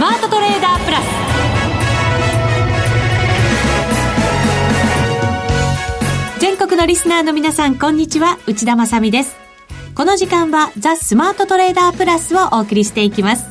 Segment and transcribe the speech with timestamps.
[0.00, 1.04] マートトレーダープラス。
[6.40, 8.38] 全国のリスナーの皆さんこんにちは。
[8.46, 9.36] 内田まさです。
[9.94, 13.44] この時間はザ・スマートトレーダープラスをお送りしていきます。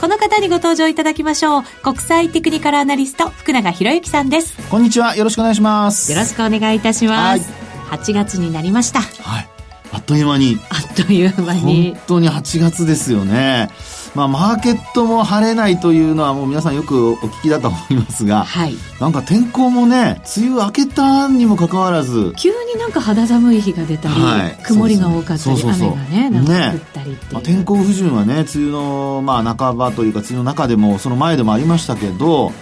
[0.00, 1.62] この方にご登場いただきましょう。
[1.84, 4.68] 国際テクニカルアナリスト福永博之さんです。
[4.68, 5.14] こんにちは。
[5.14, 6.10] よろしくお願いします。
[6.10, 7.48] よろしくお願いいたします。
[7.90, 9.00] 8月になりました。
[9.00, 9.48] はい。
[9.92, 10.58] あっという間に。
[10.70, 11.92] あっという間に。
[11.92, 13.70] 本当に8月ですよね
[14.14, 27.14] まあ、マーケットも晴れないというのはもう皆さんよくお聞きだと思いますが、はい、なんか天候もね、梅雨明けたにもかかわらず、急になんか肌寒い日が出たり、はい、曇りが多かったり、雨がね、なんか降ったりっ。
[27.14, 27.20] ね。
[27.32, 32.52] まあ、天候不順はね、梅雨の、まあ、半ばというか、梅雨の中でも、その前でもありましたけど、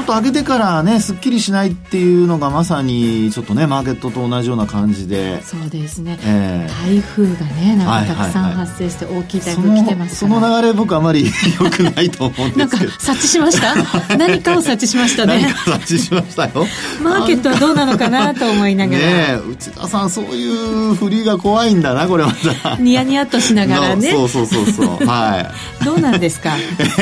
[0.00, 5.42] ちょっと上げてからね、すっきりしないっていうのがまさに、ちょっとね、マーケットと同じような感じで。
[5.44, 6.18] そうですね。
[6.24, 11.26] えー、台風がね、なんかたくさん発生して大きい台風来てますその流れ僕あまり
[11.60, 12.56] 良くないと思うんですけど。
[12.56, 13.74] なんか察知しました？
[14.16, 15.42] 何かを察知しましたね。
[15.42, 16.66] 何か察知しましたよ。
[17.02, 18.98] マーケットはどうなのかなと思いながら。
[18.98, 22.32] ね内田さん、そういう振りが怖いんだな、これま
[22.62, 22.76] た。
[22.76, 24.12] ニヤニヤっとしながらね。
[24.16, 25.06] そうそうそうそう。
[25.06, 25.50] はい。
[25.84, 26.52] どうなんですか？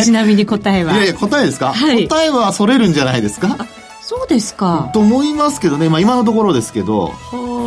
[0.03, 0.95] ちなみに答えは。
[0.95, 3.56] いやいや、答えですか、はい、答えはそれるんじゃないですか？
[4.00, 4.91] そうですか。
[4.94, 7.12] と思いますけどね、まあ今のところですけど。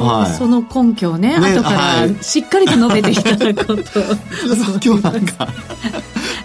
[0.02, 4.00] はい、その根拠をね、ね後からしっかりと述べていただこうと。
[4.84, 5.48] 今日なんか、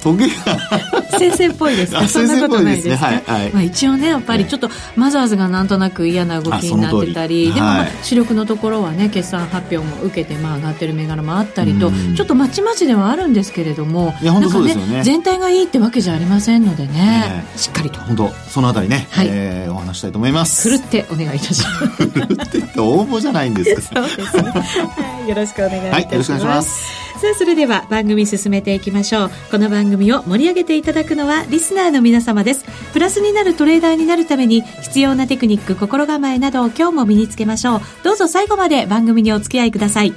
[0.06, 1.18] トゲが。
[1.18, 2.06] 先生っぽいですか？
[2.06, 15.02] そんなことないですね、はいはい、まあ、一応ねやっぱりちょっとマザーズがなんとなく嫌な動きになってたりでも、まあ、主力のところはね決算発表も受けて、まあ、上がってる銘柄もあったりとちょっとまちまちではあるんですけれどもいや本当そうですよね。
[15.02, 18.00] 全体がいいってわけじゃありませんのでね、えー、しっかりと。
[18.00, 20.68] 本当そのあたりね、はい、えー、お話したいと思います。
[20.68, 21.86] ふるってお願いいたします。
[22.06, 29.30] ふるって応募じゃないんですかそうですね、はい、よろしくお願いいたします、はい、よろしくお願いしますさあそれでは番組進めていきましょう。
[29.50, 32.66] この番組を盛り上げていただくのはリスナーの皆様です。
[32.92, 37.80] プラスになるトレーダーになるために必要なテクニック心構えなどを今日も身につけましょう。
[38.04, 40.12] どうぞ最後まで番組にお付き合いください。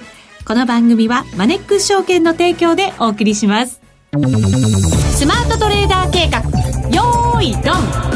[0.45, 3.79] この番組はマネックス証券の提供でお送りします。
[4.11, 6.41] スマートトレーダー計画。
[6.89, 8.09] よーいドン。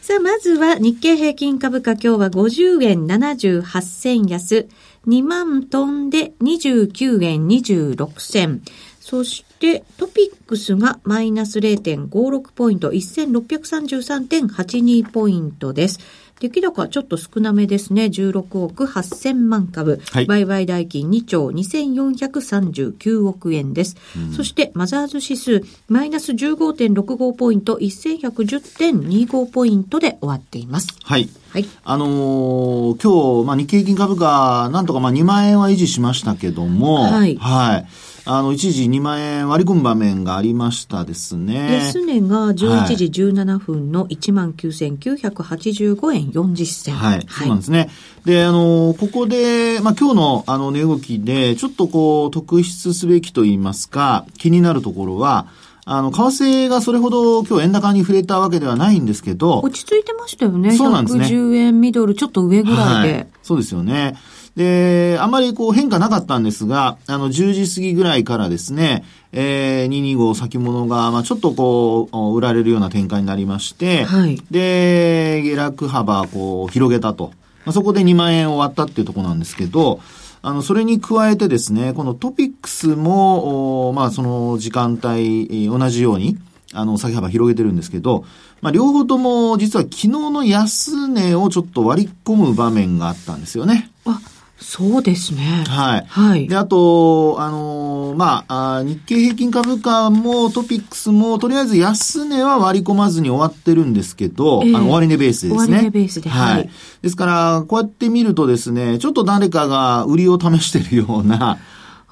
[0.00, 4.66] さあ、まずは日経平均株価今日は50円78銭安、
[5.06, 8.62] 2万トンで29円26銭。
[9.00, 16.00] そしてトピックスがマイナス0.56ポイント、1633.82ポイントです。
[16.40, 18.06] 出来高ちょっと少なめですね。
[18.06, 20.00] 16億8000万株。
[20.10, 23.96] はい、売買代金2兆2439億円です。
[24.16, 30.88] うん、そしてマザーズ指数、マイナス15.65ポイント、1110.25ポイントで終わっています。
[31.04, 31.28] はい。
[31.50, 31.66] はい。
[31.84, 37.36] あのー、今日、まあ、日経平均株価、なんとかまあ2万円は維持しましたけども、はい。
[37.36, 37.86] はい。
[38.24, 41.74] あの、一時2万円割り込む場面がありましたですね。
[41.74, 46.94] 安値が11時17分の19,985円40銭。
[46.94, 47.18] はい。
[47.18, 47.90] はい、そうなんですね。
[48.24, 55.48] で、あの、ここで、まあ、今日のあの値動きで、ちょっとこう、特筆すべきと言いますか、気になるところは、
[55.84, 59.58] あの、為替がそれほど今日円高に触れたわけではないんですけど。
[59.60, 60.76] 落ち着いてましたよね。
[60.76, 61.26] そうなんですね。
[61.26, 63.14] 110円ミドルちょっと上ぐらいで。
[63.14, 64.14] はい、そうですよね。
[64.56, 77.32] で、あんまりこう変化なかったんですが、あの、10時過ぎぐらいからですね、えー、225先物が、まあちょっとこう、売られるような展開になりまして、はい、で、下落幅、こう、広げたと。
[77.64, 80.00] まあ、そこで2万円終わったっていうところなんですけど、
[80.42, 86.36] あの、それに加えてですね、このトピックスも、まあその時間帯、同じように、
[86.74, 88.24] あの、先幅広げてるんですけど、
[88.60, 93.90] まあ、両方とも実は昨日の安値をちょっと割り込む場面があったんですよね。
[94.06, 94.20] あ、
[94.62, 95.64] そうですね。
[95.68, 96.04] はい。
[96.06, 96.48] はい。
[96.48, 105.78] で、あと、あのー、まああ、日経平均株価もトピックスも、とりあえず安値は割り込まずに終わってるんですけど、えー、あの、終値ベースですね。
[105.78, 106.30] 終値ベースで。
[106.30, 106.54] はい。
[106.54, 106.70] はい、
[107.02, 111.58] ですから、こうやって見るとですね、ちょっと誰かが売りを試してるような、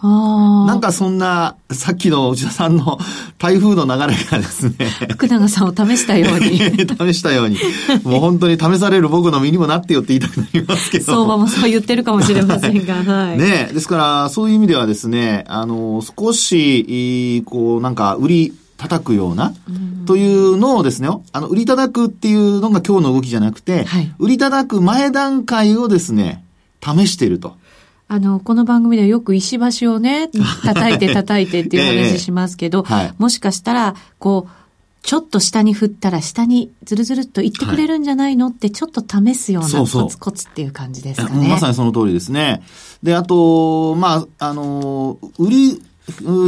[0.02, 2.98] なんかそんな、さっきの内田さんの
[3.38, 4.74] 台風の流れがですね。
[5.10, 6.58] 福永さんを試したように。
[7.12, 7.58] 試したように。
[8.04, 11.04] もう本当に試される僕の身にもなってよって言いたくなりますけど。
[11.04, 13.38] 相場もそう言ってるかもしれませんが、はい。
[13.38, 19.52] ねですから、そういう意味ではですね、あの、少し、こう、なんか、売り、叩くような、
[20.06, 26.42] というのをですね、あの、売り叩くっていうのが今日の動きじゃなくて、はい、売り叩く前段階をですね、
[26.82, 27.56] 試していると。
[28.12, 30.28] あの、この番組ではよく石橋をね、
[30.64, 34.50] 叩いて叩いてっていう話しますけど、えーはい、もしかしたら、こう、
[35.02, 41.48] ちょっと下に振ったら下にずるずるっと行ってくれるんじゃないの、はい、ってちょっと試すようなコツコツっていう感じですかね。
[41.48, 42.62] まさにその通りですね。
[43.00, 45.82] で、あと、まあ、あの、売り、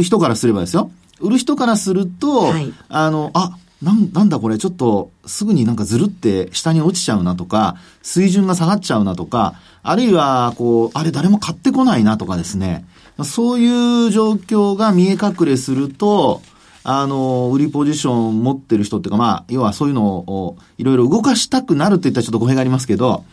[0.01, 0.91] 人からすればですよ。
[1.21, 12.85] 売る人からすると、はい、あの、あ、なん、なんだこれ、ちょっと、すぐになんかずるって下に落ちちゃうなとか、水準が下がっちゃうなとか、あるいは、こう、あれ誰も買ってこないなとかですね、
[13.23, 16.41] そういう状況が見え隠れすると、
[16.85, 23.23] あの、売りポジションを持ってる人っていうか、まあ、要はそういうのをいろいろ動かしたくなるといったらちょっと語弊がありますけど、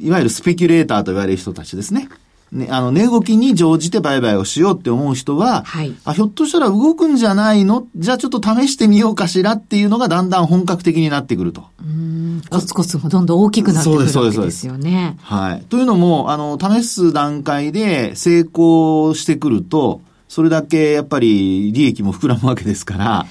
[0.00, 2.08] いわゆるスペキュレーターと言われる人たちですね。
[2.50, 7.86] ね、あの、値動きに乗じて売買をしようって思う人は、はい、あ、ひょっとしたら動くんじゃないの？
[7.96, 11.64] じゃあちょっと試してみようかしらっていうのがだんだん本格的になってくると。
[11.80, 12.42] うん。
[12.48, 15.16] コツコツもどんどん大きくなってくるわけですよね。
[15.20, 15.64] はい。
[15.68, 23.26] というのも、あの、試す段階で成功してくると、それだけやっぱり利益も膨らむわけですから。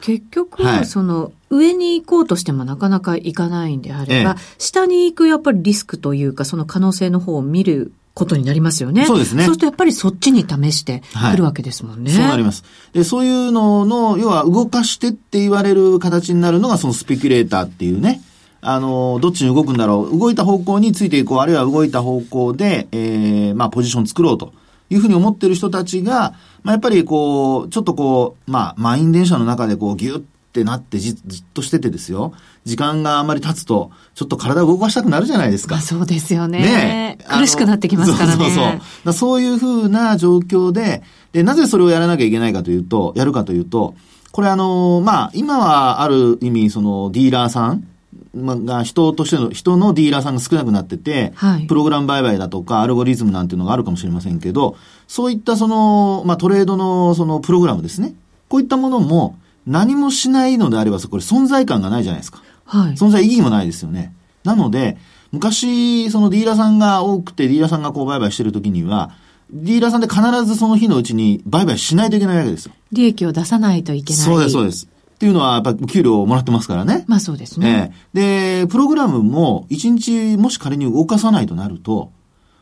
[0.00, 9.04] 結局、はい、その、上に行こうとしてもなかなか行かないんであれば、ええ、下に行くやっぱりリスクというか、その可能性の方を見ることになりますよね。
[9.04, 9.44] そうですね。
[9.44, 12.10] そうするとやっぱりそっちに試してくるわけですもんね。
[12.10, 12.64] はい、そうなります。
[12.94, 18.22] で、そういうのの、要は動かしてって言われる形になるのがそのスペキュレーターっていうね。
[18.62, 20.18] あの、どっちに動くんだろう。
[20.18, 21.38] 動いた方向についていこう。
[21.40, 24.54] あるいは動いた方向で、ええー、まあ、ポジション作ろうと。
[24.88, 30.22] いうふうに思ってる人たちが、まあ、やっぱりこう、ちょっとこう、まあ、満員電車の中でこう、ギュッ
[30.56, 32.32] ってなってじじっとしててですよ。
[32.64, 35.80] 時間があんまり経つと、ちょっと体を動かしたくなるじゃないですか。
[35.80, 36.60] そうですよね。
[36.60, 38.44] ね苦しくなってきますからね。
[38.44, 39.12] そうそうそう。
[39.12, 43.94] そういうふうな状況で、で、なぜそれをやらなきゃいけないかというと、やるかというと、
[44.32, 47.86] これあの、まあ、今はある意味、その、ディーラーさん、
[48.34, 54.76] が人としての、人のディーラーさんが少なくなってて、はい、プログラム売買だとか、アルゴリズムなんていうのがあるかもしれませんけど、
[55.06, 58.14] そういったその、まあ、トレードのそのプログラムですね。
[58.48, 62.42] こういったものも、何もしないのであれば、これ存在感がないじゃないですか。
[62.64, 62.92] はい。
[62.92, 64.14] 存在意義もないですよね。
[64.44, 64.96] なので、
[65.32, 69.10] 昔、そのディーラーさんが多くて、ディーラーさんがこう売買してるときには、
[69.50, 72.72] ディーラーさんで必ずその日のうちに売買しないといけないわけですよ。
[72.92, 74.22] 利益を出さないといけない。
[74.22, 74.86] そうです、そうです。
[74.86, 77.04] っていうのは、やっぱ給料をもらってますからね。
[77.08, 77.92] まあそうですね。
[78.14, 82.12] えー、で、プログラムも1日もし仮に動かさないとなると、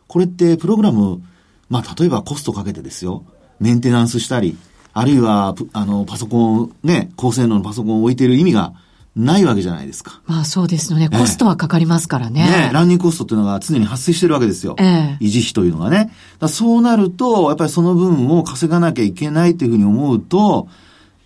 [0.07, 1.23] これってプログラム、
[1.69, 3.25] まあ例えばコストかけてですよ、
[3.59, 4.57] メンテナンスしたり、
[4.95, 8.73] あるいは、あの、パソコン、ね、高性能のパソコンを置いている意味が
[9.17, 10.21] ないわけじゃないですか。
[10.27, 11.09] まあそうですよね。
[11.09, 12.47] コストはかかりますからね。
[12.47, 14.77] ねランニングコストっていうのが常に発生してるわけですよ。
[14.79, 16.13] ええ、維持費というのがね。
[16.49, 20.69] そうなると、やっぱりその分を稼がなきゃいけないというふうに思うと、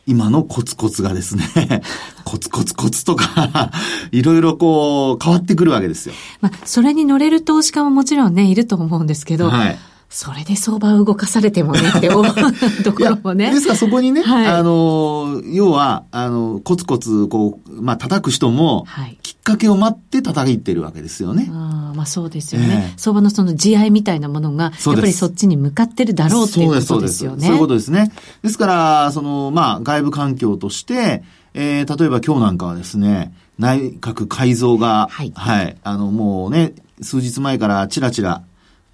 [0.07, 1.45] 今のコツコツがですね、
[2.25, 3.71] コツコツコツとか
[4.11, 6.15] いろいろこう、変わってくるわけですよ。
[6.41, 9.79] まあ、それに乗れる投資家ももちろんね、いると思うんですけど、はい。
[10.11, 12.35] それで相場を動かされてもねって思う
[12.83, 13.53] ところもね。
[13.53, 18.87] ですからそこにね、はい、あの、要は、あの、コツコツ、こう、まあ、叩く人も、
[19.23, 21.49] きっかけを待って叩いてるわけですよね。
[21.53, 27.47] あまあそうですよね、えー、相場のその地合いみたいなものが、やっぱりそっちに向かってるだろうっていうことですよね。
[27.47, 28.11] そういうことですね。
[28.43, 31.23] ですから、その、まあ、外部環境として、
[31.53, 36.73] えー、例えば今日なんかはですね、内閣改造が、はい、はい、あの、もうね、
[37.03, 38.43] 数日前からちらちら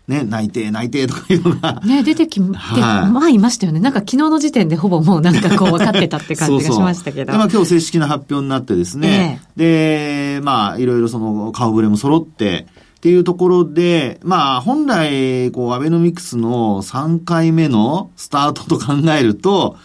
[0.06, 1.80] ね、内定、内定とかいうのが。
[1.84, 3.80] ね、出てき、はい、まあいましたよね。
[3.80, 7.16] なんか昨日の時点でほぼもうなんかこう 分かってたって感じがしましたけど。
[7.16, 9.40] そうそうで、まあ今日正式な発表になってですね。
[9.56, 12.66] えー、で、まあいろいろその顔ぶれも揃って、
[12.96, 19.76] っていうところで、まあ本来、こう、アベノミクスの3回目のスタートと考えると、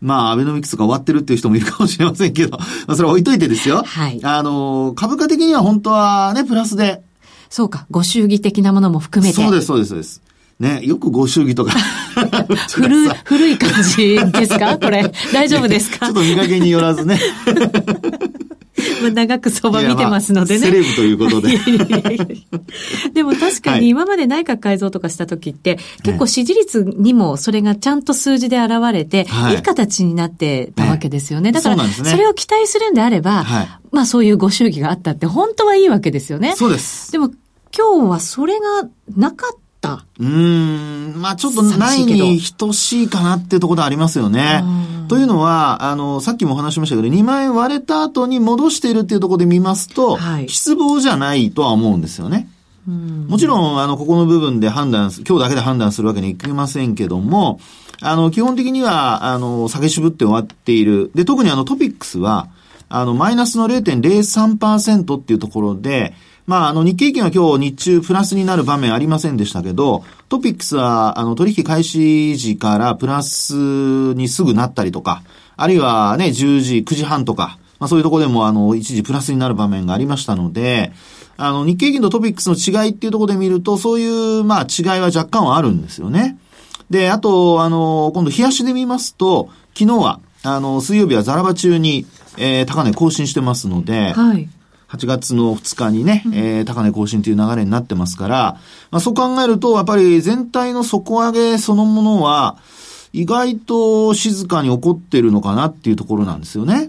[0.00, 3.82] まあ、アベノミクスが終わってるっていう人もいるかもしれませんけど、まあ、それは置いといてですよ。
[3.82, 4.20] はい。
[4.22, 7.02] あの、株価的には本当はね、プラスで、
[7.50, 9.36] そうか、ご祝儀的なものも含めて。
[9.36, 10.22] そうです、そうです、そうです。
[10.60, 11.72] ね、よくご祝儀とか
[12.74, 14.76] 古い、 古い感じですか？
[14.78, 15.10] これ。
[15.32, 16.06] 大丈夫ですか？
[16.06, 17.20] ちょっと見かけによらずね。
[19.12, 20.60] 長く相場見てますのでね。
[20.60, 21.58] セレブということで。
[23.12, 31.52] でも確かに今まで内閣改造とかした時って、結構支持率にもそれがちゃんと数字で現れて、い、い形になってたわけですよね。
[31.52, 33.44] だから、それを期待するんであれば、
[33.92, 36.54] まあそういうご祝儀があったって本当はいいわけですよね。
[36.56, 37.10] そうです。
[37.12, 37.30] でも
[37.76, 39.67] 今日はそれがなかった。
[40.18, 41.14] うん。
[41.16, 44.62] まあちょっとないに等しいかなっていうところでありますよね。
[45.08, 52.48] というのは、あの、さっきもお話しましたけど、2万円割れた後に戻しているっていうところで見ますと、はい、失望じゃないとは思うんですよね。
[52.88, 57.60] もちろん、あの、ここの部分で判断、今日だけで判断するわけにいきませんけども、
[58.00, 61.10] あの、基本的には、あの、下げ渋って終わっている。
[61.14, 62.48] で、特にあの、トピックスは、
[62.88, 66.14] あの、マイナスの0.03%っていうところで、
[66.48, 73.52] まあ、あの、日経平均は今日日中プラスになる場面ありませんでしたけど、トピックスは、あの、取引開始時からプラス
[74.14, 75.22] にすぐなったりとか、
[75.58, 80.90] あるいはね、10時、9時半とか、まあそういうところでもあの、一時プラスになる場面がありましたので、
[81.36, 86.38] あの、日経平均とトピックスの違いっていうところで見ると、そういう、まあ違いは若干はあるんですよね。
[86.88, 92.06] で、あと、あの、今度、冷やしで見ますと、昨日は、あの、水曜日はザラバ中に、
[92.38, 94.48] えー、高値更新してますので、はい。
[94.88, 98.58] 8月の2日にね、えー、高値更新という流れになってますから、
[98.90, 102.58] まあ、そう考えると、やっぱり全体の底上げそのものは、
[103.12, 106.88] 意外と静かに起こってるのかなっていうところなんですよね。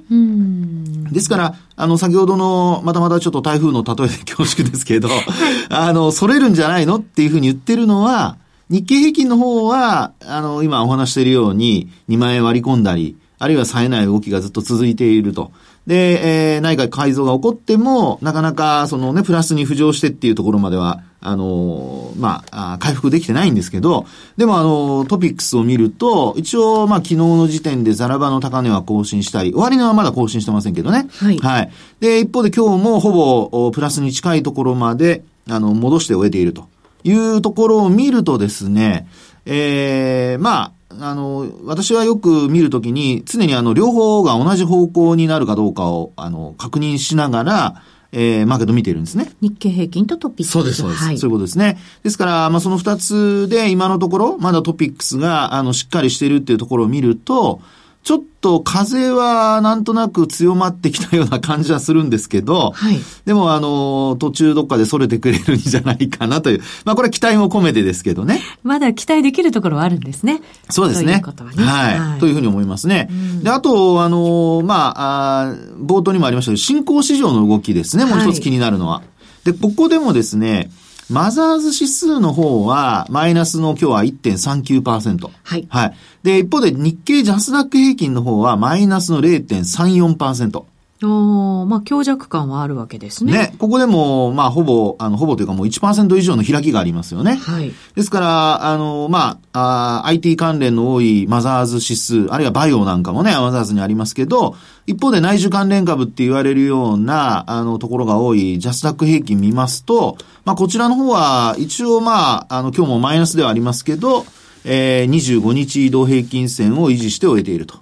[1.11, 5.09] ですから、あの、先ほどの、またまたちょっと台風の例えで恐縮ですけど、
[5.69, 8.37] あの、それるんじゃないのっていうふうに言ってるのは、
[8.69, 15.51] 日経平均の方は、あの、今お話しているように、2万円割り込んだり、あるいは冴えない動きがずっと続いていると。
[15.88, 24.05] で、えー、内閣改造が起こっても、なかなか、そのね、プラスに浮上してっていうところまでは、あのー、まあ、回復できてないんですけど、
[24.38, 31.07] でもあの、トピックスを見ると、一応、まあ、昨日の時点でザラバの高値は更新したり、終値はまだ更新してませんけどね。
[31.17, 31.38] はい。
[31.39, 31.71] はい。
[32.00, 36.67] で、一方で今日もほぼ、プラスに近いところまで、あの、戻して終えていると
[37.03, 39.07] いうところを見るとですね、
[39.45, 49.31] ええー、まあ、あの、私はよく見るときに、常にあの、両方が同じ方向になるかどうかを、あの、確認しながら、えー、マーケット見ているんですね。
[49.39, 50.51] 日経平均とトピックス。
[50.51, 51.03] そうです、そうです。
[51.03, 51.77] はい、そういうことですね。
[52.03, 57.62] ですから、まあ、その二つで今のところ、まだトピックスが、あの、しっかりしているっていうところを見ると、
[58.03, 68.41] ちょっと風はなんとなく強まってきたような感じはするんですけど、はい、でもあの、途中どっかで逸れてくれるんじゃないかなという、 まあこれは期待も込めてですけどね。
[68.63, 70.41] まだ期待できるところはあるんですね。
[70.69, 71.13] そうですね。
[71.13, 71.63] ということはね。
[71.63, 71.99] はい。
[71.99, 73.09] はい、というふうに思いますね。
[73.11, 78.95] うん、で、あと、あの、まああ、冒頭にもありましたけど、新興市場の動きですね、もう一つ気になるのは。
[78.95, 79.01] は
[79.45, 80.71] い、で、ここでもですね、
[81.09, 85.31] マザーズ指数の方は、マイナスの今日は1.39%。
[85.43, 85.67] はい。
[85.67, 85.95] はい。
[86.21, 90.65] で、一方で日経ジャスダック平均の方は、マイナスの0.34%。
[91.01, 93.31] ああ、まあ強弱感はあるわけですね。
[93.31, 93.55] ね。
[93.57, 97.35] ここでも、まあほぼ、あの、ほぼというかもう1%以上の開きがありますよね。
[97.35, 97.71] はい。
[97.95, 104.55] ですから、あの、まあ、あ IT 関連の多いマザーズ指数、あるいはバイオなんかもね、マザーズにありますけど、
[104.87, 114.25] 一方で内需関連株って言われるような、あの、ところが多いジャスダック平均見ますと、まあこちらの方は、一応まあ、あの、今日もマイナスではありますけど、
[114.65, 117.75] えー、25日移動平均線を維持して終えていると。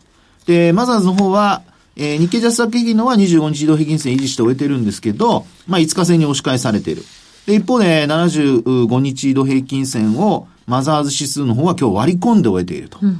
[0.45, 1.63] で、マザーズの方は、
[1.99, 7.03] えー、日経ジャスダック平均のは25日移動平均線維持して終えてるんですけど、まあ5日線に押し返されている。
[7.47, 12.99] で、一方で75日移動平均線をマザーズ指数の方は今日割り込んで終えていると。
[13.01, 13.17] うん、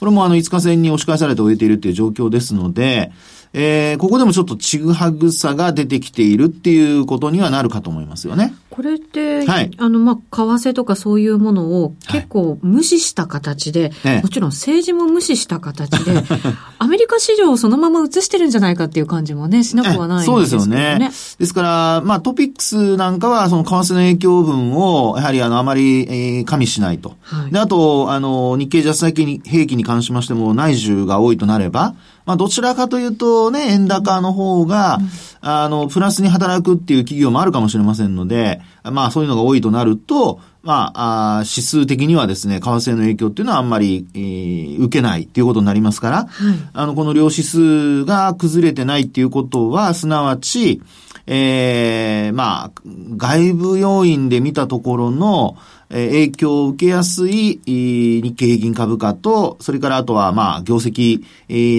[0.00, 3.12] これもあの5日線に押し返されて終えているっていう状況ですので、
[3.58, 8.54] えー、ここでもちょっとちぐはぐさが出てきているっていうことにはなるかと思いますよね。
[8.68, 16.22] これって、はい、あの、まあ、為替とかそういうものを結構無視した形で、はい、もちろん政治も無視した形で、
[16.78, 20.46] アメリカ市場をそのまま移してるんじゃないかっていう感じもね、しなくはないですよね。
[20.46, 21.10] そうですよね。
[21.38, 27.14] ですから、まあ、トピックスなんかは、その為替の影響分を、やはりあの、あまり、えー、加味しないと。
[27.22, 31.94] はい、で、あと、あの、日経ジャスタック兵器に関しましても、内需が多いとなれば、
[32.26, 34.98] まあ、どちらかというとね、円高の方が、
[35.40, 46.28] あの、プラスに働くっていう企業もあるかもしれませんので、まあ、そういうのが多いとなると、まあ、あ指数的にはですね、為替の影響っていうのはあんまり、えー、受けないっていうことになりますから、はい、
[46.72, 50.82] あの、この両指数が崩れてないっていうことは、すなわち、
[51.28, 52.70] ええー、まあ、
[53.16, 55.56] 外部要因で見たところの、
[55.90, 61.22] え影響を受けやすい日経平均株価と、それからあとはまあ業績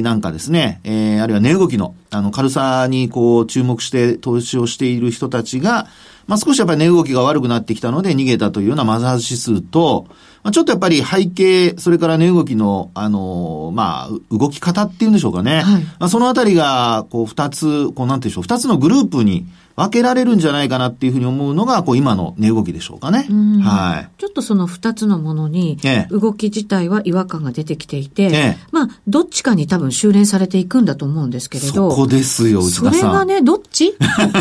[0.01, 5.87] なんかですね、えあるいは値動きのあの軽さにこう注目して投資をしている人たちが、
[6.25, 10.07] まあ少しやっぱり値動きが悪くなってきたので逃げたというようなマザーズ指数と、
[10.47, 15.61] まあ、ちょっとやっぱり背景、それから値動きの、あのまあ、動き方っていうんでしょうかね。
[15.61, 19.45] はい、まあ、そのあたりが、こう、二つ、こう、なんていうんでしょう、二つのグループに
[19.77, 23.27] 分けられるんじゃないかなっていうふうに思うのが、こう今の値動きでしょうかね。
[23.61, 24.09] はい。
[24.19, 25.77] ちょっとその二つのものに、
[26.09, 31.91] 動き自体は違和感が出てきていて、ええ、まあ、どっちかに多分修練されていくんだと思うんですけれど。
[31.91, 32.93] そこですよ、内田さん。
[32.93, 33.89] それがね、どっち？
[33.89, 33.91] っ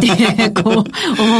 [0.00, 0.84] て、こう、思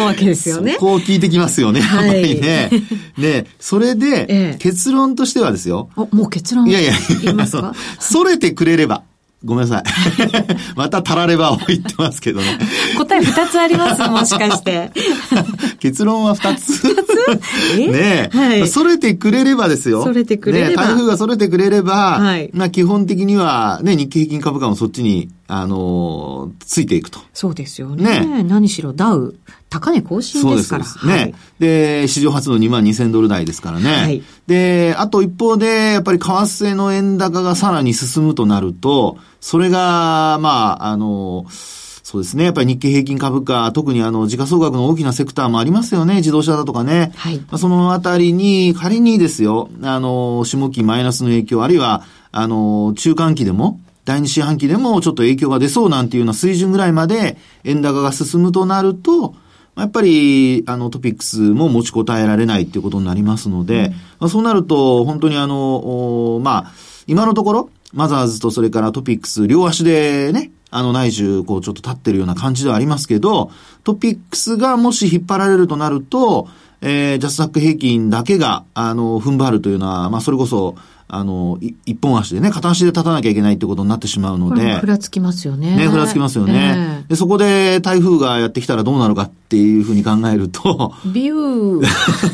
[0.02, 0.74] うわけですよね。
[0.74, 2.70] そこを聞いてきますよね、はい、やっぱりね。
[3.16, 5.88] ね、それで、え、結論としてはですよ。
[6.12, 6.68] もう結論？
[6.68, 7.72] いやいや、言いますか？
[7.98, 9.04] それてくれれば。
[9.44, 9.84] ごめんなさい。
[10.76, 12.58] またたらればを言ってますけどね。
[12.96, 14.90] 答え二つありますもしかして。
[15.78, 16.72] 結論は二つ。
[16.72, 17.90] 二つ？
[17.90, 18.36] ねえ。
[18.36, 18.68] はい。
[18.68, 20.02] それてくれればですよ。
[20.02, 20.70] それてくれれば。
[20.70, 22.50] ね、台風がそれてくれれば、はい。
[22.54, 27.20] まあ基本的にはね、日経平均株価もそっちにあのー、ついていくと。
[27.32, 28.26] そうですよね。
[28.26, 29.36] ね何しろダウ、
[29.68, 30.84] 高値更新ですから。
[30.84, 33.90] そうですね、はい、で、史上初の2万2000ドル台ですからね。
[33.90, 41.76] はい、で、あと一方で、やっぱり為替の円高がさらに進むとなると、それが、まあ、あのー、
[42.06, 42.44] そうですね。
[42.44, 46.16] やっぱり日経平均株価、特にあの、時価総額の大きなセクターもありますよね。
[46.16, 47.12] 自動車だとかね。
[47.16, 47.40] はい。
[47.58, 59.34] そのあたりに、仮にですよ、あの、下期マイナスの影響、あるいは、あの、中間期でも、第二四半期でもちょっと影響が出そうなんていうような水準ぐらいまで円高が進むとなると、
[59.76, 66.72] やっぱり、あの、トピックスも持ちこたえられないっていうことになりますので、うん、まあ、そうなると、本当にあの、まあ、
[67.06, 73.50] 今のところ、マザーズとそれからトピックス、両足でね、あの内需、こうちょっと立ってるような感じではありますけど、
[73.84, 76.48] トピックスがもし引っ張られるとなると、
[76.80, 80.76] えー、ジャスダック平均だけが、あの、踏ん張るというのは、まあ、それこそ、
[81.08, 84.78] あの、一本足でね、片足で立たなきゃいけないってことになってしまうので。
[84.78, 85.76] ふらつきますよね。
[85.76, 90.94] ね、ふらつきますよね、えー、で、そこで台風がやってきたらどうなるかっていうふうに考えると。
[91.06, 91.86] ビュー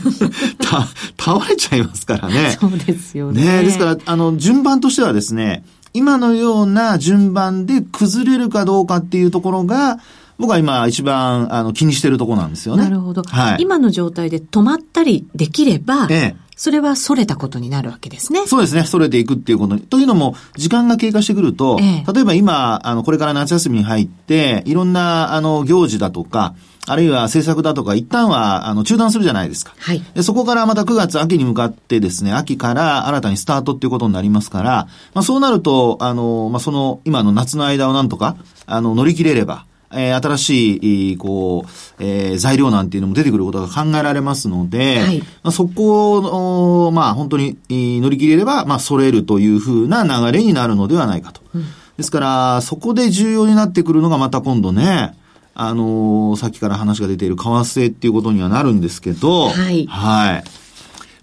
[0.58, 0.88] た、
[1.22, 2.56] 倒れちゃいますからね。
[2.58, 3.44] そうですよね。
[3.58, 9.98] ね、ですから、あの、順番としてはですね、今のような順番で崩れるかどうかっていうところが、
[10.38, 12.82] 僕は今一番あの気にしてるとこなんですよね。
[12.82, 13.22] なるほど。
[13.22, 18.46] はい、今の状態で止まったりできれば、ええ、それは逸れたことになるわけですね。
[18.46, 18.82] そうですね。
[18.82, 19.80] 逸れていくっていうことに。
[19.80, 26.54] というのも、時間が経過してくると、ええ、例えば今、あの、これから夏休みに入って、いろんな、あの、行事だとか、
[26.86, 29.74] あるいは政策だとか、一旦は、あの、中断するじゃないですか。
[29.76, 30.04] はい。
[30.14, 51.42] でそこからまた9月、秋に向かってですね、秋から新たにスタートっていうことになりますから、まあそうなると、あの、まあその、今の夏の間をなんとか、あの、乗り切れれば、えー、新しい、こう、えー、材料なんていうのも出てくることが考えられますので、はい、まあ、そこを、まあ、本当に乗り切れれば、まあ、揃えるというふうな流れになるのではないかと。
[51.54, 51.64] うん、
[51.96, 55.16] ですから、そこで重要になってくるのがまた今度ね、
[55.54, 59.86] あのー、さっきから話が出ている為替っていうことにはなるんですけど、はい。
[59.86, 60.44] はい。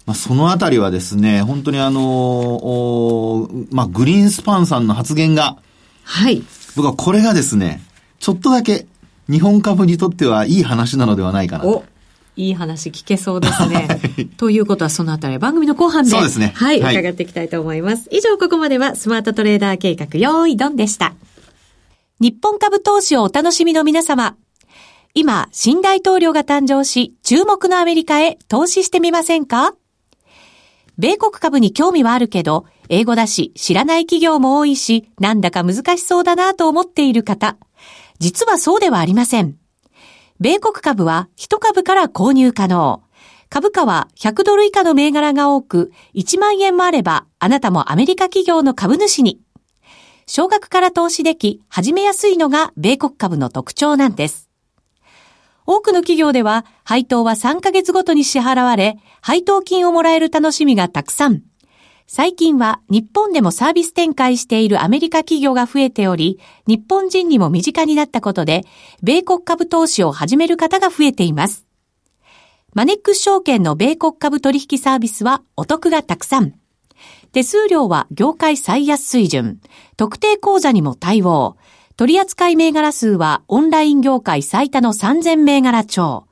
[0.06, 5.56] まあ、そのあたりはですね、本当にあのー、まあ、グリーンスパンさんの発言が、
[6.04, 6.42] はい。
[6.76, 7.82] 僕はこれがですね、
[8.20, 8.86] ちょっとだけ
[9.28, 11.84] 日本株にとってはいい話なのではないかなと。
[12.36, 14.00] いい話聞けそうですね。
[14.38, 16.10] ということはそのあたり番組の後半で。
[16.10, 16.52] そうですね。
[16.54, 18.08] はい、はい、伺っていきたいと思います。
[18.12, 21.14] 以上ここまではスマートトレーダー計画用意ドンでした。
[22.20, 24.36] 日本株投資をお楽しみの皆様。
[25.14, 29.74] 今、新大統領が誕生し、注目のアメリカへ投資してみませんか？
[30.98, 37.56] 米国株に興味はあるけど、英語だし、知らない企業も多いし、なんだか難しそうだなと思っている方。
[38.20, 39.56] 実はそうではありません。
[40.38, 43.02] 米国株は1株から購入可能。
[43.48, 49.40] 株価は100ドル以下の銘柄が多く、1万円もあれば、あなたもアメリカ企業の株主に。
[50.26, 54.48] 少額から投資でき、始めやすいのが米国株の特徴なんです。
[55.66, 61.42] 多くの企業では、配当は3ヶ月ごとに支払われ、配当金をもらえる楽しみがたくさん。
[62.12, 68.64] 最近は日本でもサービス展開しているアメリカ企業が増えており、日本人にも身近になったことで、
[69.00, 71.68] 米国株投資を始める方が増えています。
[72.74, 76.54] マネックス証券の米国株取引サービスはお得がたくさん。
[77.30, 79.60] 手数料は業界最安水準。
[79.96, 81.58] 特定口座にも対応。
[81.96, 86.26] 取扱銘柄数はオンライン業界最多の3000銘柄超。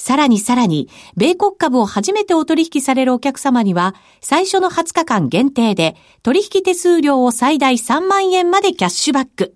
[0.00, 9.54] さらにさらに、米国株を初めてお取引されるお客様には、最初の20日間限定で、取引手数料を最大3万円までキャッシュバック。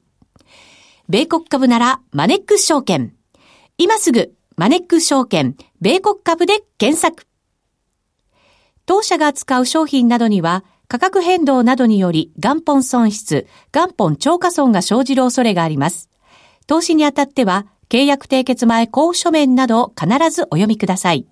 [1.09, 3.15] 米国株なら、マネックス証券。
[3.79, 7.27] 今すぐ、マネックス証券、米国株で検索。
[8.85, 16.11] 当社が扱う商品などには、価格変動などにより元本損失、元本超過損が生じる恐れがあります。
[16.67, 21.27] 投資にあたっては、契約締結前交付書面など必ずお読みください。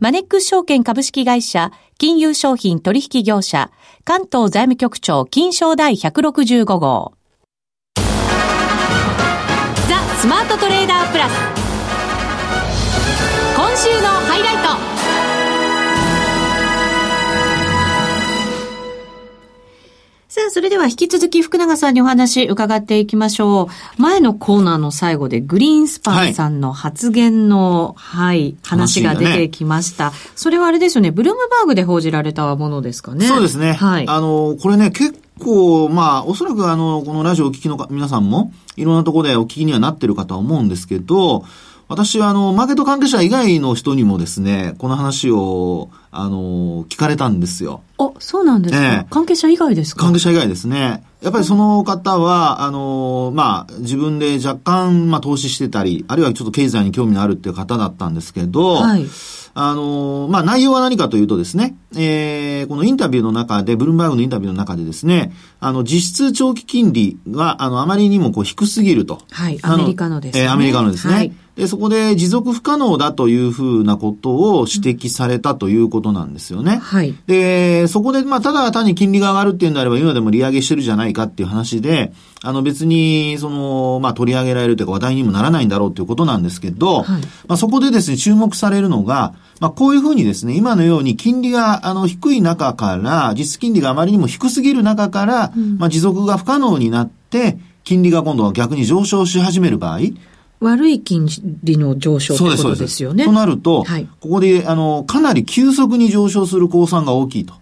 [0.00, 3.70] マネックス証券株式会社、金融商品取引業者、
[4.04, 7.14] 関東財務局長金賞第165号。
[7.96, 8.02] ザ・
[10.18, 11.32] スマートトレーダープラス。
[13.56, 14.97] 今週のハイライト。
[20.48, 24.02] あ、それでは引き続き福永さんにお話伺っていきましょう。
[24.02, 30.16] 前のコーナーの最後でグリーンスパンさんの発言の、はい、はい、話が出てきました、ね。
[30.34, 33.26] それはあれですよね、ブルームバーグで報じられたものですかね。
[33.26, 33.74] そうですね。
[33.74, 34.08] はい。
[34.08, 41.44] あの、これね、結構、まあ、おそらくあの、このラジオをお聞きの皆さんも、いろんなところでお聞きにはなってるかとは思うんですけど、
[41.88, 47.82] 私はあの、マーケット関係者以外の人にもですね、この話を、あの、聞かれたんですよ。
[47.98, 50.04] あ、そうなんですか、え関係者以外ですか？
[50.04, 51.04] 関係者以外ですね。
[51.20, 59.04] やっぱりその方は、あの、まあ、自分で若干、まあ、投資してたり、あるいはちょっと経済に興味のあるっていう方だったんですけど、はい。
[59.54, 69.20] あの、まあ、内容は何かというとですね、えー、このインタビューの中で、ブルームバーグのインタビューの中でですね、あの、実質長期金利が、あの、あまりにもこう低すぎると。
[69.32, 70.44] はい、アメリカのですね。
[70.44, 71.14] えー、アメリカのですね。
[71.14, 76.76] はいで、そこで持続不可能だというふうなことを指摘されたということなんですよね。
[76.76, 77.14] はい。
[77.26, 100.00] で、そこで、まあ、ただ単に金利が上がるっていうんであれば、今でも利上げしてるじゃないかっていう話で、あの別に、その、まあ、取り上げられるというか話題にもならないんだろうということなんですけど、はい、まあ、そこでですね、注目されるのが、まあ、こういうふうにですね、今のように金利が、あの、低い中から、実金利があまりにも低すぎる中から、うん、まあ、持続が不可能になって、金利が今度は逆に上昇し始める場合、
[100.60, 101.28] 悪い金
[101.62, 103.24] 利の上昇ということですよね。
[103.24, 107.54] となると、はい、ここで、あの、かなり急速に上昇する公算が大きいと。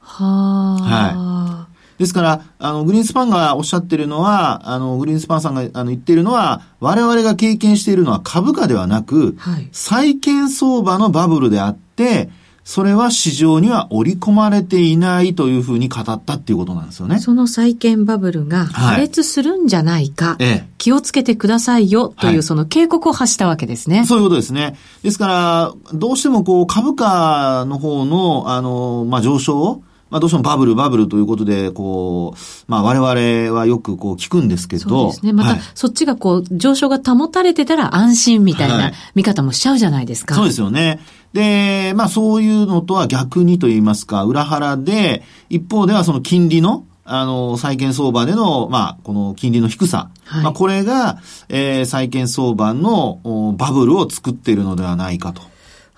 [0.00, 0.82] はあ。
[0.82, 1.74] はい。
[1.98, 12.30] ですから、あの、グリーンスパンがおっしゃってるのは、あの、グリーンスパンさんがあの言ってるのは、我々が経験しているのは株価ではなく、はい、債券相場のバブルであって、
[12.64, 17.18] それは市場には織り込まれていないというふうに語ったっていうことなんですよね。
[17.18, 23.98] その債券バブルが破裂するんじゃないか、はい、気をつけてくださいよというその警告を発したわけですね。
[23.98, 24.78] はい、そういうことですね。
[25.02, 29.82] ですから、どうしてもこう株価の方の、あの、まあ、上昇を
[30.14, 34.88] まあ、どうしてもバブル、バブルということで、こう、まあ、我々はよくこう聞くんですけど。
[34.88, 35.32] そうですね。
[35.32, 40.34] また、そっちがこう、上昇が保たれてたら安心みたいな見方もしちゃうじゃないですか。
[40.34, 41.00] はい、そうですよね。
[41.32, 50.10] で、まあ、そういうのとは逆にと言いますか、裏腹で、一方ではその金利の、あの、債券相場での、まあ、この金利の低さ。
[50.26, 55.42] はい、まあ、これが、えー、債券相場のバブルを作っているのではないかと。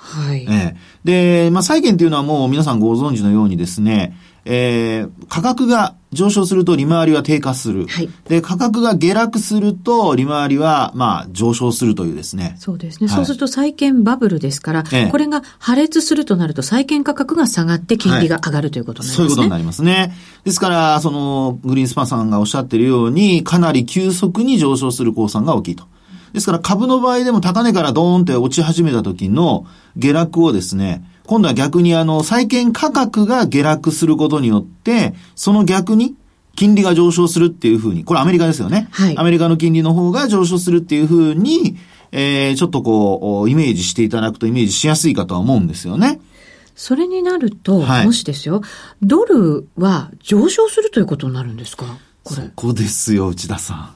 [0.07, 0.47] はい。
[0.49, 0.77] えー、
[1.07, 4.15] で、まあ、債券っていうのはもう皆さんご存知のようにですね、
[4.45, 7.87] えー、価格が上昇すると利回りは低下する。
[7.87, 8.09] はい。
[8.29, 12.57] で、価格が下落すると利回りは、まあ、上昇するというですね。
[12.59, 13.07] そうですね。
[13.07, 19.23] はい、そうすると債券バブルですから、ええ、これが破裂するとなると債券価格が下がって金利が上がるということになりますね。
[19.23, 20.13] そういうことになりますね。
[20.45, 25.85] ですから、その、グリーンスパンさんがおっしゃっているように、かなり急速に上昇する降参が大きいと。
[26.37, 29.65] ですから株の場合でも高値からドーンって落ち始めた時の
[29.97, 36.15] 下落をですね、今度は逆にあの、債券価格が下落することによって、その逆に、
[36.55, 38.89] 金利が上昇するっていうふうに、これアメリカですよね。
[38.91, 39.17] はい。
[39.17, 41.79] アメリカの金利の方が上昇するっていうふうに、
[42.13, 46.21] えー、ちょっとこう、イメージしていただくとイメージしやすいかとは思うんですよね。
[46.75, 48.61] それになると、はい、もしですよ、
[49.01, 51.97] ドルは上昇するということになるんですか？
[52.23, 52.43] これ。
[52.43, 53.96] そこですよ、内田さん。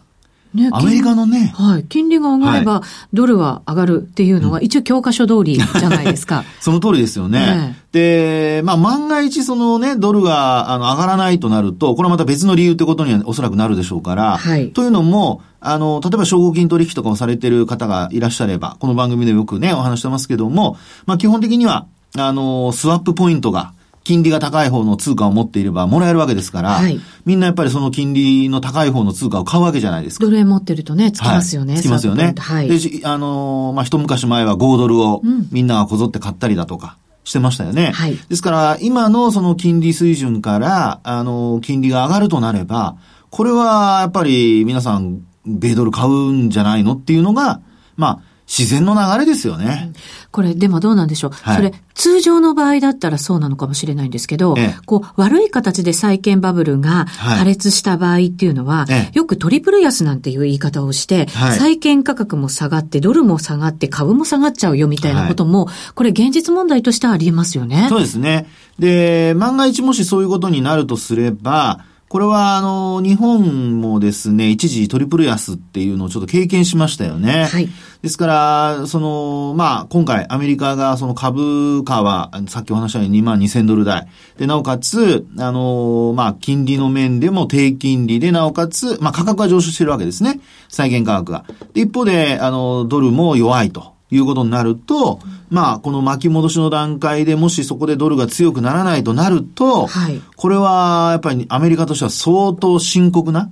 [0.53, 1.53] ね、アメリカのね。
[1.55, 1.85] はい。
[1.85, 2.83] 金利が上がれば、
[3.13, 6.45] ドルは上がるっていうのは、一応教科書通りじゃないですか。
[6.61, 7.39] その通りですよね。
[7.39, 14.71] ねで、まあ、万が一そのね、ドルがあの上がらないとなると、これはまた別の理由ってことにはおそらくなるでしょうから、はい。
[14.71, 21.87] というのも、あの、例えば証拠金取引とかをされている方がいらっしゃれば、この番組でよくね、お話してますけども、まあ、基本的には、
[22.19, 23.73] あの、スワップポイントが、
[24.05, 30.25] 金利が高い方の通貨を持っていればもらえるわけですから、はい、みんなやっぱりその金利の高い方の通貨を買うわけじゃないですか。
[30.25, 31.75] ドル円持ってるとね、つきますよね。
[31.75, 32.35] はい、つきますよね。
[32.37, 32.69] はい。
[32.69, 36.97] で、あのー、まあ、一昔前は5ドルをみんながこぞって買ったりだとか。
[37.23, 37.93] してましたよね。
[37.93, 38.17] はい。
[38.29, 42.97] ですから、今のその金利水準から、あの、金利が上がるとなれば、
[43.29, 47.61] これはやっぱり皆さん、米ドル買うんじゃないのっていうのが、
[47.97, 49.93] まあ、自然の流れですよね。
[50.33, 51.31] これ、でもどうなんでしょう。
[51.31, 67.87] はい、それ、通常の場合だったらそうなのかもしれないんですけど、ええ、こう、悪い形で債券バブルが破裂した場合っていうのは、はい、よくトリプル安なんていう言い方をして、はい、債券価格も下がって、ドルも下がって、株も下がっちゃうよみたいなことも、これ現実問題としてはありえますよね。
[67.89, 68.49] そうですね。
[68.81, 77.45] で、万が一もしそういうことになるとすれば、これは、あの、日本もですね、一時トリプル安っていうのをちょっと経験しましたよね。
[77.45, 77.69] はい。
[78.03, 84.09] ですから、その、まあ、今回アメリカがその株価は、さっきお話したように2万2000ドル台。
[84.39, 90.41] で、なおかつ、あの、まあ、金利の面でも低金利で、なおかつ、まあ、価格が上昇してるわけですね。
[90.69, 91.45] 債券価格が。
[91.75, 94.00] で、一方で、あの、ドルも弱いと。
[94.11, 95.21] いうことになると、
[95.51, 103.51] まあ、この巻き戻しの段階でもしそこでドルが強くならないとなると、はい、これはやっぱりアメリカとしては相当深刻な、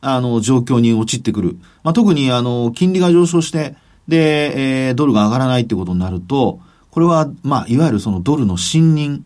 [0.00, 1.56] あの、状況に陥ってくる。
[1.82, 3.76] まあ、特にあの、金利が上昇して、
[4.08, 9.24] で、えー、ドルが上がらないってことになると、これは、まあ、いわゆるそのドルの信任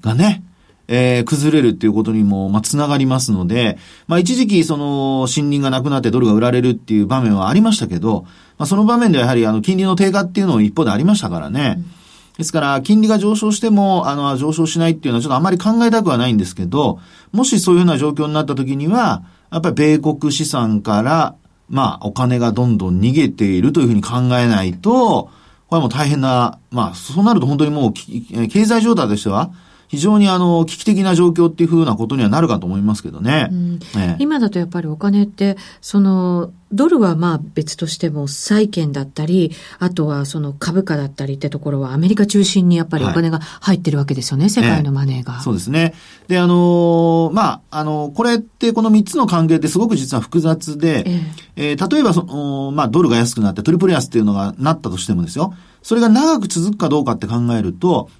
[0.00, 0.42] がね、はい
[0.86, 8.22] えー、崩れるっていうことにも、まあ、つながりますので、まあ、一時期、その、信任がなくなってドルが売られるっていう場面はありましたけど、
[8.58, 11.82] まあ、その場面ではやはり、あの、金利の低下っていうのも一方でありましたからね。
[12.36, 16.98] ですから、金利が上昇しても、あの、上昇しないっていうのはちょっとあまり考えたくはないんですけど、
[17.32, 21.36] もしそういうような状況になった時には、やっぱり米国資産から、
[21.68, 25.30] まあ、お金がどんどん逃げているというふうに考えないと、
[25.68, 27.92] これも大変な、まあ、そうなると本当にもう、
[28.48, 29.52] 経済状態としては、
[29.94, 33.48] 非非常にあの、危機的な状況っていうふうなことにはなるかと思いますけどね。
[33.50, 33.78] うん。
[33.96, 45.94] ええ、今だとやっぱりお金って、その、ドルはまあ別としても債券だったり、あとはその株価だったりってところはアメリカ中心にやっぱりお金が入ってるわけですよね、はい、世界のマネーが、えそうですね。
[46.26, 51.20] で、あのー、まあ、あの、これってこの3つの関係ってすごく実は複雑で、え。
[51.56, 58.10] えー、例えばその、まあドルが安くなってトリプル安っていうのがなったとしてもですよ、それが長く続くかどうかって考えると、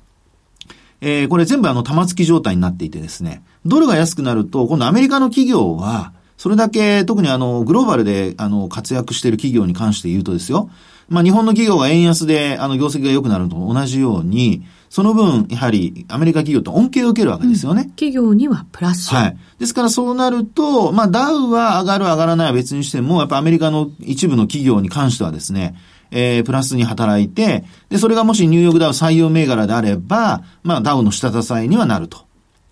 [1.07, 10.71] えー、これ全部あの玉突き状態になっていてですね、ドルが安くなると、今度アメリカの企業は、それだけ特にあの、グローバルであの、活躍している企業に関して言うとですよ、
[11.11, 17.83] まあ日本の企業が円安であの、業績が良くなると同じように、その分、やはりアメリカ企業って恩恵を受けるわけですよね。
[17.83, 19.15] うん、企業にはプラス。
[19.15, 19.37] はい。
[19.59, 25.75] ですからそうなると、まあダウは上がる上がらないは別にしても、やっぱアメリカの一部の企業に関してはですね、
[26.17, 32.25] えー、プラスに働いて、で、それがもしニューヨークダウ採用銘柄であれば、まあ、ダウの下支えにはなると。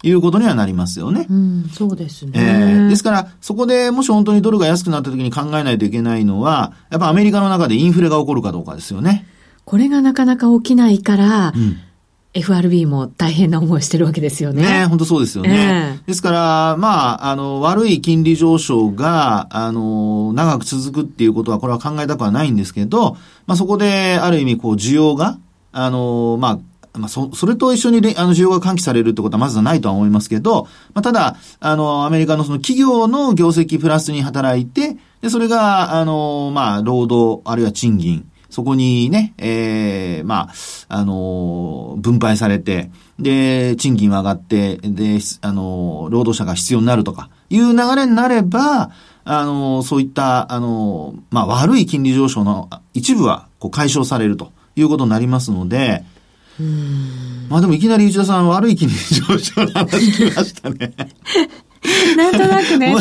[0.05, 1.29] いうことにはなりますよね。
[1.31, 2.33] うん、そうですね。
[2.35, 9.27] えー、ですから、そこでもし本当にドルが安くなった時に考えないといけないのは、やっぱアメリカの中でインフレが起こるかどうかですよね。
[9.65, 11.79] これがなかなか起きないから、うん
[12.35, 14.63] FRB も大変な思いしてるわけですよね。
[14.63, 15.99] ね本当そうですよね。
[15.99, 23.17] えー、ですから、まあ、あの、悪い金利上昇が、あの、長く続くっていうことは、これは考えたくはないんですけど、
[23.47, 25.39] まあそこで、ある意味、こう、需要が、
[25.73, 26.61] あの、ま
[26.95, 40.53] あ、まあ、そ、それと一緒に、あの、需要が喚起されるってことはまずはないとは思いますけど、まあ、ただ、あの、アメリカのその企業の業績プラスに働いて、で、それが、あの、まあ、労働、あるいは賃金、そこにね、ええー、まあ、
[40.89, 48.91] あの、分配されて、で、賃金は上がって、で、あの、労働者が必要になるとか、いう流れになれば、
[49.25, 56.05] あの、そういった、あの、まあ、悪い金利上昇の一部は、こう、解消されるということになりますので、
[57.49, 60.93] まあでもいきなり内田さん悪い金利上昇の話聞きましたね。
[62.17, 62.95] なんとなくね、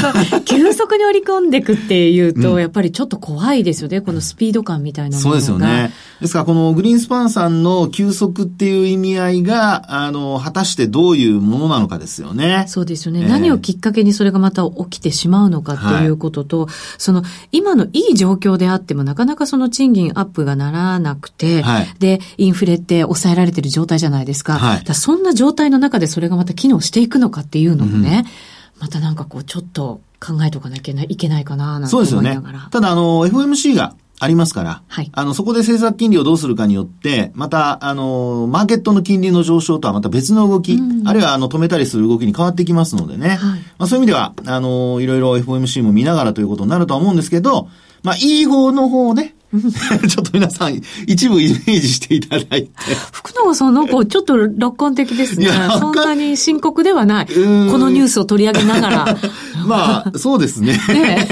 [0.45, 5.41] 急速に織り込んでいくっていうと、やっぱりちょっと怖いですよね、このスピード感みたいなものが。
[5.41, 5.93] そうですよね。
[6.19, 12.65] ですから、このグリーンスパンさんの急速っていう意味合いが、あの、果たしてどういうものなのかですよね。
[12.67, 13.21] そうですよね。
[13.21, 24.53] えー、何をきっかけにそれがまた起きてしまうのかっていうことと、はい、その、今のいい状況であっても、なかなかその賃金アップがならなくて、はい、で、インフレって抑えられてる状態じゃないですか。
[24.53, 32.21] はい、そんな状態の中でそれがまた機能していくのかっていうのもね、うんまたなんかこう、ちょっと考えとかなきゃいけないかな、なんて思いながら。
[32.21, 32.69] そうですよね。
[32.71, 47.69] ただ、あの、FOMC がありますから、はい、あの、そこで政策金利をどうするかによって、また、あの、マーケットの金利の上昇とはまた別の動き、うん、あるいは、あの、止めたりする動きに変わってきますのでね、はい、まあ、そういう意味では、あの、いろいろ FOMC も見ながらということになるとは思うんですけど、
[48.01, 49.35] まあ、いい方の方ね、
[50.07, 52.71] ちょっと皆さん、一部イメージしていただいて。
[53.11, 55.49] 福永さん、なんかちょっと楽観的ですね。
[55.79, 57.25] そんなに深刻ではない。
[57.27, 59.17] このニュースを取り上げながら。
[59.67, 60.79] まあ、そうですね。
[60.87, 61.27] ね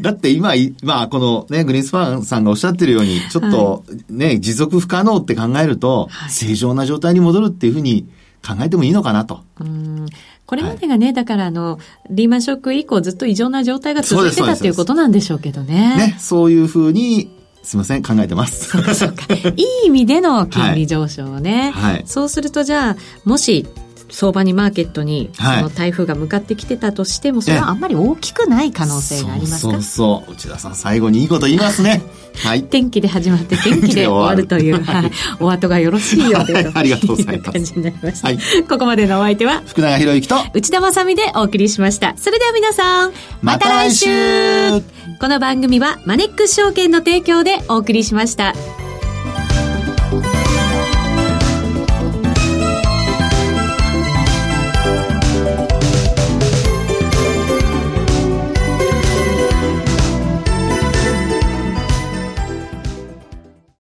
[0.00, 8.06] だって今、まあ、このね、グリーンスパンさんがおっしゃってるように、ちょっとね、はい、持続不可能って考えると、はい、正常な状態に戻るっていうふうに
[8.46, 9.40] 考えてもいいのかなと。
[9.60, 10.06] うん
[10.44, 11.78] これまでがね、はい、だからあの、
[12.10, 15.96] リーマンショック以降ずっと異常な状態が続いてたっていうことなんでしょうけどね。
[15.96, 17.30] ね、そういうふうに、
[17.62, 18.70] すみません、考えてます。
[18.70, 19.32] そうか、そうか。
[19.32, 21.70] いい意味での金利上昇ね。
[21.74, 22.02] はい。
[22.06, 23.66] そうすると、じゃあ、もし、
[24.12, 29.72] 相場にマーケットにその台風が向かってきてたとしても、それはあんまり大きくない可能性がありますか？
[29.72, 32.02] そうそう内田さん最後にいいこと言いますね。
[32.44, 32.62] はい。
[32.64, 37.50] 天気で始まって天気で終わるという はい、お後がよろしいよ という、ありがとうございます。
[37.52, 39.62] 感じになりました、はい、ここまでのお相手は？
[39.66, 40.36] 福永博之と？
[40.54, 42.14] 内田まさでお送りしました。
[42.16, 44.06] それでは皆さんまた来週。
[45.20, 48.54] この番組はマネックス証券の提供でお送りしました。